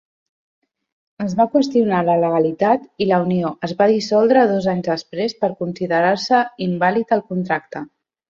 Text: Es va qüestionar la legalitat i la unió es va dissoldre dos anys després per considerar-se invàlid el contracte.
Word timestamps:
Es 1.25 1.33
va 1.39 1.45
qüestionar 1.55 1.99
la 2.07 2.15
legalitat 2.21 2.87
i 3.05 3.09
la 3.11 3.19
unió 3.27 3.51
es 3.69 3.75
va 3.83 3.89
dissoldre 3.93 4.47
dos 4.53 4.67
anys 4.75 4.83
després 4.89 5.37
per 5.45 5.51
considerar-se 5.61 6.41
invàlid 6.69 7.17
el 7.19 7.23
contracte. 7.29 7.85